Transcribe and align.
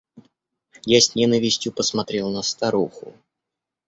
Я 0.87 0.99
с 0.99 1.13
ненавистью 1.13 1.71
посмотрел 1.71 2.31
на 2.31 2.41
старуху. 2.41 3.13